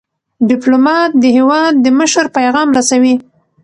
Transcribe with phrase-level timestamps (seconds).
[0.49, 3.15] ډيپلومات د هیواد د مشر پیغام رسوي.